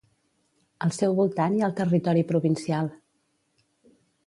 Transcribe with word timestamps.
Al 0.85 0.93
seu 0.95 1.13
voltant 1.19 1.57
hi 1.59 1.61
ha 1.61 1.67
el 1.69 1.77
territori 1.81 2.25
provincial. 2.33 2.91